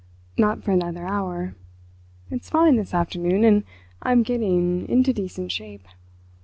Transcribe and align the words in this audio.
"Not 0.35 0.63
for 0.63 0.71
another 0.71 1.05
hour. 1.05 1.53
It's 2.31 2.49
fine 2.49 2.75
this 2.75 2.91
afternoon, 2.91 3.43
and 3.43 3.63
I'm 4.01 4.23
getting 4.23 4.89
into 4.89 5.13
decent 5.13 5.51
shape. 5.51 5.85